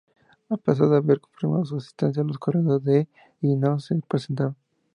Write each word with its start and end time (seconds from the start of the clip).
A 0.49 0.57
pesar 0.57 0.89
de 0.89 0.97
haber 0.97 1.19
confirmado 1.19 1.63
su 1.63 1.77
asistencia, 1.77 2.23
los 2.23 2.39
corredores 2.39 2.83
de 2.83 3.07
y 3.39 3.55
no 3.55 3.79
se 3.79 3.93
presentaron. 4.07 4.55